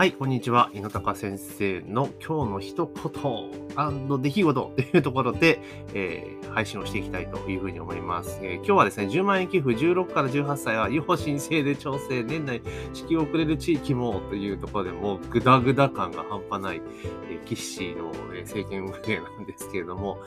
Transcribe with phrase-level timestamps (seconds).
[0.00, 0.70] はい、こんにちは。
[0.72, 5.60] 猪高先生の今日の一言の出来事というところで、
[5.94, 16.82] えー、配信をしていきたいというふうに思います、えー、今日はですね、10万円寄付16から18歳は違法申請で調整、年内支給遅れる地域もというところでもうグダグダ感が半端ない、
[17.30, 20.18] えー、岸のえ政権運営なんですけれども、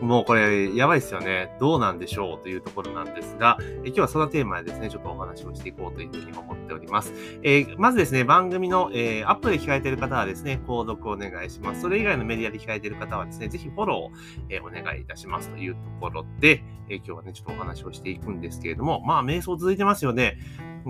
[0.00, 1.56] もうこれやばいですよね。
[1.60, 7.12] どうなんでしょうというところなんですが、え今日はそのテーマでですね、ちょっとお話をしていこうというふうに思っております。
[7.42, 11.82] えー、まずですね、番組の、えー、アップで聞かれている方はですね、購読お願いします。
[11.82, 20.38] それ以外のメディアで聞かれている方はですね、ぜひフォロー、え、お願いいたしますというところで、え今日はね、ちょっとお話をしていくんですけれども、まあ、瞑想続いてますよね。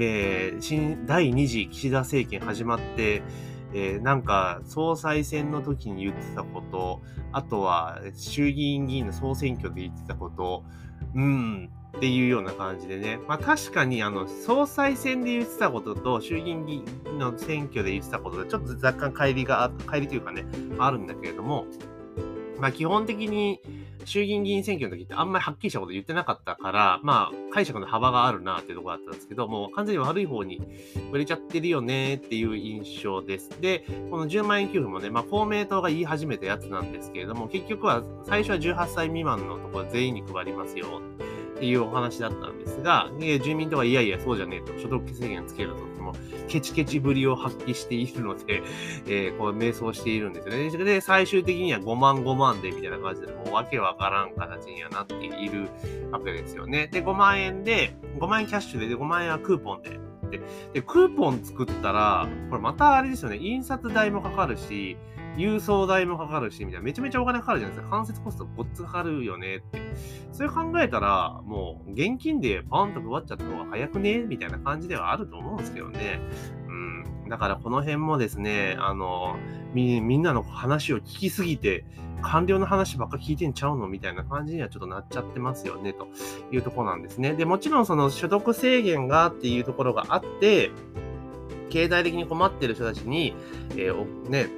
[0.00, 3.22] え新第2次岸田政権始まって、
[3.72, 10.64] えー、なんか、総裁選の時に言ってたこと、あとは衆議院議員の総選挙で言ってたこと、
[11.14, 13.18] うん、っていうような感じでね。
[13.28, 20.44] まあ確かに、あの、総裁選で言ってたことと衆議院議員の選挙で言ってたことで、ちょっと若干乖離が、乖離というかね、
[20.78, 21.66] あるんだけれども、
[22.58, 23.60] まあ基本的に、
[24.04, 30.60] 衆議院議員選挙の時ってあんまりはっきりしたこと言ってなかったから、まあ、解釈の幅があるなっていうところだったんですけど、もう完全に悪い方に
[31.12, 33.50] 売れちゃってるよねっていう印象です。
[33.60, 41.00] で、この10万円給付もね、まあ、公明党が言い始めたやつなんですけれども、結局は最初は18歳未満のところ全員に配りますよ
[41.60, 46.14] っていうお話だったんですが、住民とかいやいやそうじゃねえと、所得制限つけるとも
[46.48, 48.62] ケチケチぶりを発揮しているので、
[49.06, 50.70] えー、こう迷走しているんですよね。
[50.70, 55.68] で、最終的には5万5万でみたいな感じで、もうわけわからん形にはなっている
[56.10, 56.88] わけですよね。
[56.90, 60.00] で、5万円で、5万円キャッシュで、で5万円はクーポンで。
[60.30, 64.96] で、クーポン作ったら、これまたあれですよね、印刷代もかかるし、
[65.36, 66.84] 郵送代もかかるし、みたいな。
[66.84, 67.96] めちゃめちゃお金かかるじゃないですか。
[67.96, 69.80] 間接コストごっつかかるよねって。
[70.32, 74.18] それ考えたら、もう現金でパンと配っちゃった方が早くね？
[74.18, 76.20] みたいな感じではあると思うんですけどね。
[76.66, 77.28] うん。
[77.28, 79.36] だからこの辺もですね、あの、
[79.72, 81.84] み、みんなの話を聞きすぎて、
[82.20, 83.88] 官僚の話ばっか聞いてんちゃうの？
[83.88, 86.08] みたいな感じにはちょっとなっちゃってますよね、と
[86.52, 87.34] いうとこなんですね。
[87.34, 90.70] で、もちろんその所得制限がっていうところがあって、
[91.70, 93.34] 経済的に困ってる人たちに、
[93.72, 94.48] えー、ね、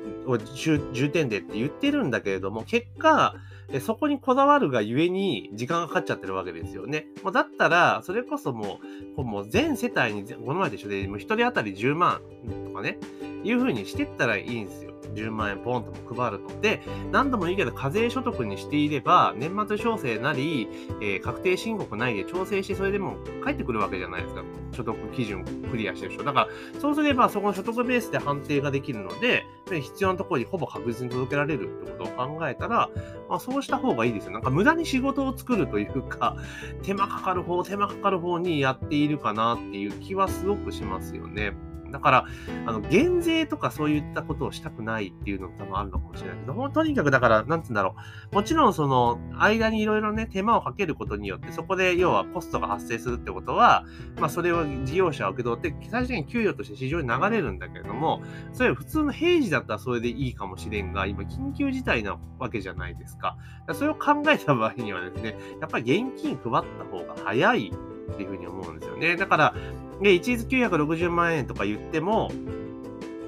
[0.54, 3.34] 重点でって言ってるんだけれども、結果、
[3.80, 7.06] そこにこだわるがゆえに時間がかかっちゃってるわけですよね。
[7.22, 8.80] もうだったら、それこそも
[9.16, 12.20] う、もう全世帯に、この前と一緒で、もう1人当たり10万
[12.66, 12.98] とかね、
[13.44, 14.91] いう風にしてったらいいんですよ。
[15.14, 16.60] 10万円ポンとも配ると。
[16.60, 20.68] で、何度も言うけど、課税所得にしていれば、年末調整なり、
[21.00, 24.42] えー、確定申告内で調整して、それでも返ってくるわけじゃないですか。
[24.72, 26.24] 所得基準クリアしてる人。
[26.24, 32.90] だから、そうすれば、そこの所得ベースで判定ができるので、必要なところにほぼ確実に届けられるってことを考えたら、
[33.28, 34.32] まあ、そうした方がいいですよ。
[34.32, 36.36] なんか無駄に仕事を作るというか、
[36.82, 41.52] 手間かかる方、手間かかる方にやっているかなっていう気はすごくしますよね。
[41.92, 42.26] だから、
[42.66, 47.94] あの、減税とかそういったことをしたくないっていうのも多分あるのかもしれないけど、とにかくだから、なんつうんだろ
[48.32, 48.34] う。
[48.34, 53.84] もちろんその、間にいろいろね、手間をかけることによって、そこで要はコストが発生するってことは、
[54.18, 63.36] まあそれを事業者は受け取って、最終的に給与として市場に流れるんだけれども、それ普通の平時だったらそれでいいかもしれんが、今緊急事態なわけじゃないですか。
[63.66, 67.72] かそれを考えた場合にはですね、やっぱり現金配った方が早い
[68.10, 69.16] っていうふうに思うんですよね。
[69.16, 69.54] だから、
[70.00, 72.30] で、一律960万円とか言っても、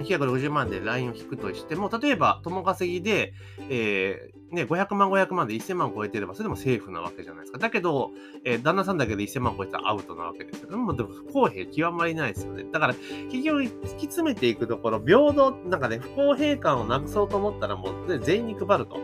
[0.01, 3.33] 960万でラインを引くとしても、例えば、共稼ぎで、
[3.69, 7.59] えー、ね、500万、500万で1000万超えてれば、それでもセーフなわけじゃないですか。
[7.59, 8.13] だけど、
[8.45, 12.65] えー、旦那さんだけで1000万超えたらアウトなわけですけども、でも不公平極まりないですよね。
[12.71, 12.95] だから、
[13.31, 18.99] 結局、突き詰めていくところ、平等、なんかね、不公平感をなくそうと思ったら、もう全員に配ると。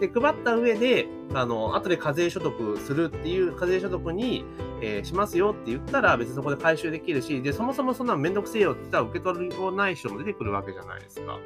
[0.00, 4.44] で、配った上で、あの、後で課税所得するっていう課税所得に、
[4.82, 11.38] えー、しますよって言ったら別にそこで回収できるし、で、そもそもそんなめんどくせえよって言ったら受け取りをない人も出てくるわけじゃないですか。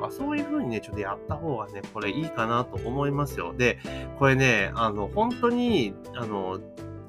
[0.00, 3.54] だかそういう風にね、ちょっとやった方がね、これいいかなと思いますよ。
[3.56, 3.78] で、
[4.18, 6.60] これね、あの、本当に、あの、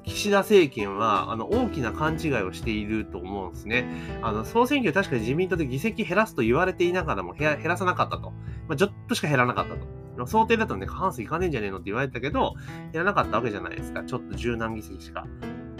[0.02, 3.86] 岸田政権は、あの、大きな勘違いをしていると思うんですね。
[4.22, 8.30] あの、総選挙確かに自民党で議席減らすと言われていながらも減らさなかったと。
[8.66, 10.00] まあ、ちょっとしか減らなかったと。
[10.26, 12.54] 想定だとね、過半数いかねえんじゃねえのって言われたけど、
[12.92, 14.02] やらなかったわけじゃないですか。
[14.04, 15.26] ちょっと柔軟議席しか。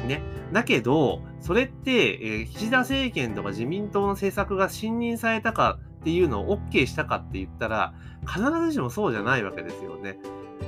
[0.06, 0.22] ね。
[0.52, 7.94] だけど、それって、えー、岸田政権とか自民党の政策が信任されたかっていうのを OK したかって言ったら、
[8.26, 10.18] 必ずしもそうじゃないわけですよね。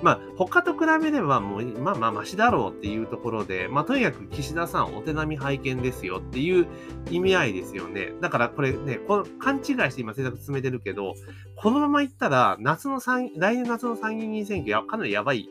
[0.02, 6.67] まあ、他と比べればもう、まあまあ、マシだろうっていうところで、まあ、とにかく岸田さんお手並み拝見ですよっていう
[7.11, 8.12] 意味合いですよね。
[8.20, 11.14] だからこれね、この勘違いして今政策進めてるけど、
[11.56, 15.49] このままいったら、夏の参、来年夏の参議院選挙や、かなりやばい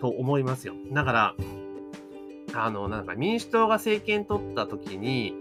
[0.00, 0.74] と思いますよ。
[0.92, 1.34] だから、
[2.54, 5.34] あの、なんか民主党が政権取った時に、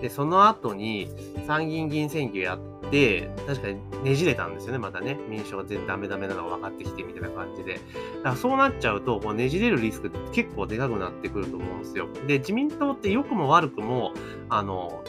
[0.00, 1.08] で、その後に
[1.46, 5.18] 参議院議員選挙やって、確かにねじれたんですよね、またね。
[5.28, 7.74] 民主党が全然ダメダメなのが分かってきてみたいな感じで。
[7.74, 12.08] だからそうなっちゃうと、こうねじれるリスクって結構でかくなってくると思うんですよ。
[12.26, 14.12] で、自民党って良くも悪くも、
[14.48, 15.02] あの、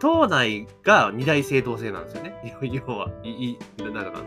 [0.00, 2.34] 党内が二大政党制なんですよね。
[2.62, 4.22] 要は、い、い、なんだか、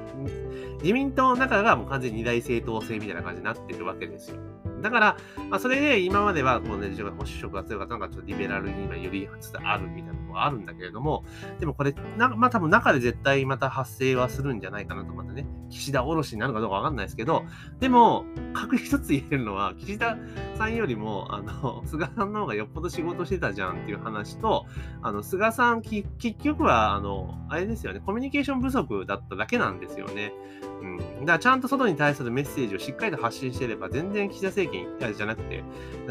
[0.81, 4.37] 自民党の中がもう完全に二大政党制みたいな感じになってるわけですよ。
[4.81, 5.17] だから、
[5.49, 11.23] まあ、それで今までは、こうね、保守色が強かったのが、ちょっとリベラルに今よりつつあるみたいなもあるんだけれども、
[11.59, 17.43] でもこれ、なまあ多分中で絶対また発生はするんじゃないかなと思ってね、岸田おろしになるかどうかわかんないですけど、
[17.79, 20.17] でも、確一つ言えるのは、岸田
[20.55, 24.65] さんよりも、あの、菅さんの方がよっぽど仕事してたじゃんっていう話と、
[25.01, 26.07] あの、菅さん、結
[26.39, 30.33] 局は、あの、あれですよね、コミュニケーション不足だっただけなんですよね。
[30.81, 30.97] うん。
[30.97, 35.63] だからちゃんと外に対するメッセージをしっかりと発信してれば、全然岸田政権じゃなくて、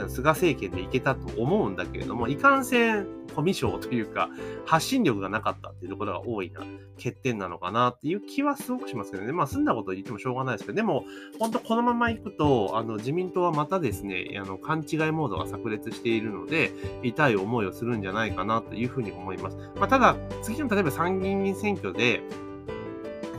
[0.09, 4.29] 菅政権でいけたと思うんだけれども、いかんせん、コミュ障というか、
[4.67, 6.61] 発信力がなかったっていうところが多いな、
[6.97, 9.33] 欠点なのかなっていう気はすごくしますけどね。
[9.33, 11.05] まあ、済んだこと言ってもしょうがないですけど、でも、
[11.39, 16.73] 本当このまま行くと、あの、自民党はまたですね、あの、勘違いモードが炸裂しているので、
[17.03, 19.57] 痛い思いをするんじゃないかなというふうに思います。
[19.77, 22.23] まあ、ただ、次の例えば参議院選挙で、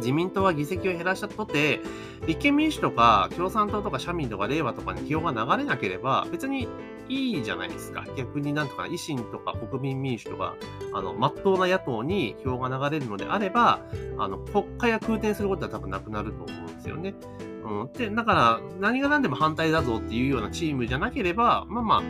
[0.02, 1.80] 自民党は議席を減らしたとて、
[2.28, 6.68] 立憲民主とか共産党とか社民とか令和とかに票が流れなければ、別に
[7.08, 8.06] いいじゃないですか。
[8.16, 10.56] 逆になんとか維新とか国民民主とか、
[10.94, 13.80] あの、まっとうな野党に票が流れるのであれば、
[14.18, 17.14] あの、国会が空転することは多分なくなると思うんですよね。
[17.64, 17.94] うん。
[17.94, 22.02] で、だから、何が何でも反対だぞっていうようなチームじゃなければ、まあまあ、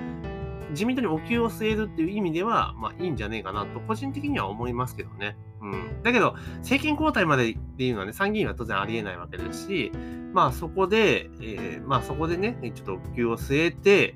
[0.72, 5.38] 自民党にお給を据えるっていう意味では、まあいいんじゃねえかなと、個人的には思いますけどね。
[5.62, 6.04] うん。
[6.04, 9.92] だけど、政権交代までっていうのはね、参議院は当然ありえないわけですし、
[10.34, 14.16] まあそこで、えー、まあそこでね、ちょっとお給を据えて、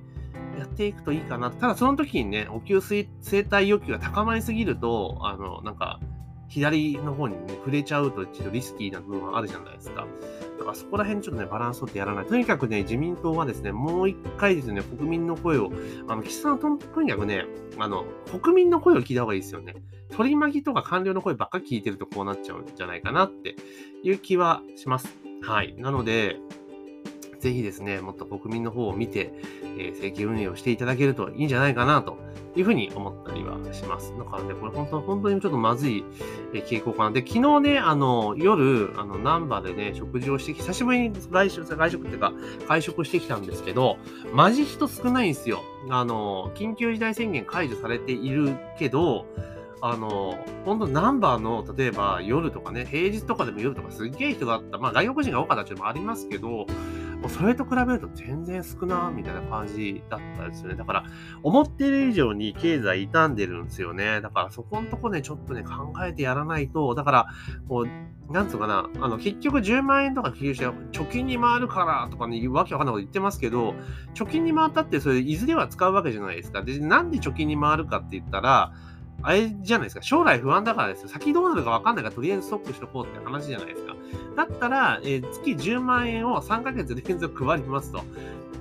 [0.57, 1.51] やっていくといいかな。
[1.51, 5.99] ただその時にね、お給据えたい欲求が高まりすぎると、あの、なんか、
[6.47, 10.07] 左の方にね、触れちゃうとちょっとリスキーな部分があるじゃないですか。
[10.57, 12.25] だからそこら辺ちょっとね、バランス取ってやらない。
[12.25, 15.71] とにかくね、自民党はですね、もう一回ですね、国民の声を、
[16.07, 17.45] あの、岸田さんととにかくね、
[17.77, 18.05] あの、
[18.41, 19.75] 国民の声を聞いた方がいいですよね。
[20.11, 23.55] 取り巻きとか官僚の声ばっかり聞いてるとこうなっちゃうんじゃないかなって
[24.03, 25.17] いう気はします。
[25.41, 25.75] はい。
[25.77, 26.37] なので、
[27.45, 29.31] ぜひですね、もっと国民の方を見て、
[29.77, 32.17] えー、政権運営をしていただけるといいんじゃないかなと
[32.55, 34.17] いうふうに思ったりはします。
[34.17, 36.03] だからね、これ本当、本当にちょっとまずい
[36.53, 37.11] 傾向かな。
[37.11, 42.33] で、昨日ね、あの、夜、あの、ナンバーでね、食事をしてき、久しぶりに外食、外食っていうか、
[42.67, 43.97] 会食してきたんですけど、
[44.33, 45.61] マジ人少ないんですよ。
[45.91, 49.27] あの、緊急事態宣言解除されているけど、
[49.81, 54.79] あの、本当ナンバーの、例えば夜とかね、平日とかでも夜とかすっげえ人があった。
[54.79, 56.65] まあ外国人が多かったっていうのもありますけど、
[57.25, 60.75] もうそれと比べると全然少な、みたいな感じだったですよね。
[60.75, 61.05] だから、
[61.41, 64.21] 思ってる以上に経済傷んでるんですよね。
[64.21, 67.27] だからそこのとこね、ちょっとね、考えてやらないと、だから、
[67.67, 67.87] こ
[68.29, 73.73] う、なんつうかな、あの、結局10万円とか寄付して、貯金に回るからとかね、わけわかんないこと言ってますけど、
[74.13, 76.61] 貯金に回ったって、それ、いずれは使うわけじゃないですか。
[76.61, 78.71] で、なんで貯金に回るかって言ったら、
[79.25, 80.03] あれじゃないですか。
[80.03, 81.09] 将来不安だからですよ。
[81.09, 83.95] 先どうなるか分かんないからとりあえずストックしとこうって話じゃないですか。
[84.35, 87.99] だったら、えー、月10万円を3ヶ月連続配りますと。
[87.99, 88.03] っ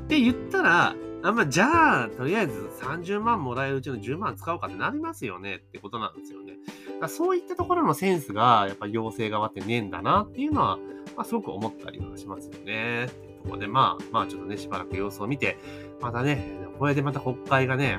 [0.08, 6.54] て言ったら、あまあ、じゃあ、とりあえず30万もらえるうちの10万使おうかってなりますよねってことなんですよね。
[7.00, 10.78] だそういったところのセンスが、やっぱ行政側ってねえんだなっていうのは、
[11.16, 13.06] まあ、すごく思ったりはしますよね。
[13.06, 15.58] っていうとこで、まあ、まあ、ちょっとね、しばらく様子を見て、
[16.00, 17.98] またね、これでまた国会がね、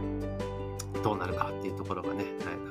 [1.03, 2.24] どうなるかっていうところがね、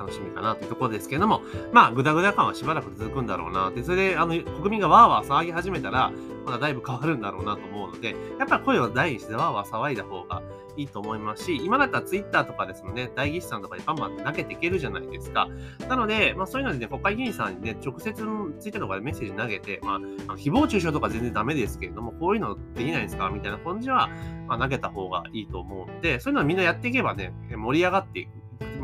[0.05, 3.71] 楽しみかなというところですけれども、まあ、ぐだぐだ感はしばらく続くんだろうな。
[3.71, 6.11] で、それで、あの、国民がわーわー騒ぎ始めたら、
[6.45, 10.43] まだだいぶ変わるんだろうなと思うので、やっぱ声を大にしてわーわー騒いだ方が
[10.77, 15.47] いいと思いますし、今だったらツイッターとかですのね、代議士さんとかにバンバン投げていけるじゃないですか。
[15.89, 23.31] なので、まあそういうのでね、国会議員さんにね、直接ツイッターとかでメッセージ投げて、まあ、誹謗中傷とか全然ダメですけれども、こういうのできないですか？
[23.31, 24.09] みたいな感じは、
[24.47, 28.29] まあ、投げた方がいいと思うので、そういうのはみんなやっていけばね、盛り上がっていく。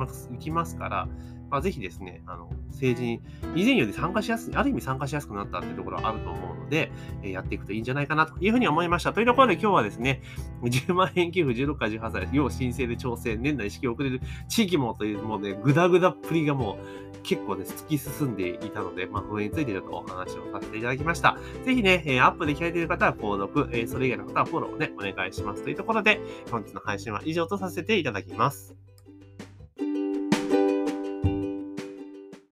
[0.07, 1.07] 行きますから、
[1.51, 3.21] まあ、ぜひですね、あの、政治に
[3.55, 6.89] 以前より参加しやすい、ある意味参加しやすくなったっていうところはあると思うので、
[7.23, 9.11] えー、やっていくといいんじゃないかなというふうに思いました。
[9.11, 10.21] というところで今日はですね、
[10.63, 21.37] 10万円給付16から18歳、要申請で調整、年内式を送れる地域もという、もうね、ぐだぐだっぷりがもう結構ね、突き進んでいたので、まあ、これについてちょっとお話をさせていただきました。
[21.65, 25.63] ぜひね、えー、アップで聞かれている方は購読、えー、それ以外の方はフォローをね、お願いします。
[25.63, 28.75] というところで、本日の配信は以上とさせていただきます。